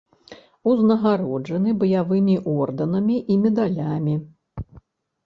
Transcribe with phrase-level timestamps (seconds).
[0.69, 4.15] Узнагароджаны баявымі ордэнамі і медалямі.